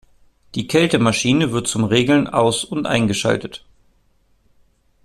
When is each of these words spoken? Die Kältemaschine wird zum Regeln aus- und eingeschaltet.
Die 0.55 0.65
Kältemaschine 0.65 1.51
wird 1.51 1.67
zum 1.67 1.83
Regeln 1.83 2.25
aus- 2.25 2.63
und 2.63 2.87
eingeschaltet. 2.87 3.63